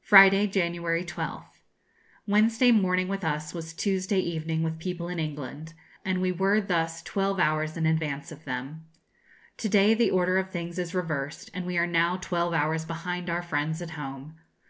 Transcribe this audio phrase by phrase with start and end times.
[0.00, 1.58] Friday, January 12th.
[2.26, 7.02] Wednesday morning with us was Tuesday evening with people in England, and we were thus
[7.02, 8.86] twelve hours in advance of them.
[9.58, 13.28] To day the order of things is reversed, and we are now twelve hours behind
[13.28, 14.36] our friends at home.